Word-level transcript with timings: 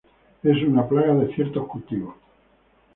Es 0.41 0.63
una 0.63 0.89
plaga 0.89 1.13
de 1.13 1.31
ciertos 1.35 1.67
cultivos. 1.67 2.15